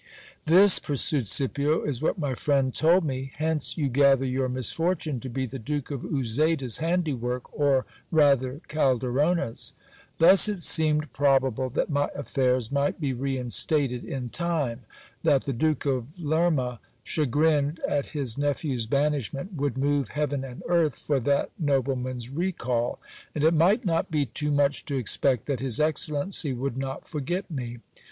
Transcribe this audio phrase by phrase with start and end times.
[0.47, 3.33] This, pursued Scipio, is what my friend told me.
[3.37, 9.73] Hence, you gather your misfortune to be the Duke of Uzeda's handiwork, or rather Calderona's.
[10.17, 14.81] Thus it seemed probable that my affairs might be reinstated in time;
[15.21, 20.99] that the Duke of Lerma, chagrined at his nephew's banishment, would move heaven and earth
[20.99, 22.97] for that nobleman's recall;
[23.35, 27.51] and it might not be too much to expect that his excellency would not forget
[27.51, 27.77] me.